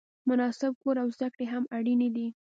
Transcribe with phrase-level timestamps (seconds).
[0.29, 2.27] مناسب کور او زده کړې هم اړینې دي.